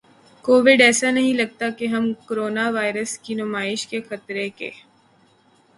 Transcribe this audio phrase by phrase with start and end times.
[0.45, 4.61] Covid ایسا نہیں لگتا کہ ہم کورونا وائرس کی نمائش کے خطرے ک